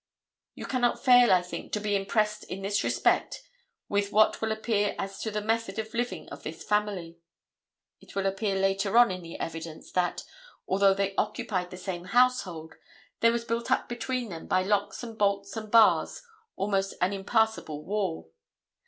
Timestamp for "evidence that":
9.39-10.23